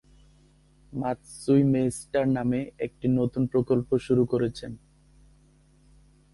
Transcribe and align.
মাৎসুই 0.93 1.63
মেইস্টার 1.63 2.25
নামে 2.27 2.59
একটি 2.77 3.07
নতুন 3.07 3.43
প্রকল্প 3.47 3.89
শুরু 3.97 4.23
করেছেন। 4.25 4.71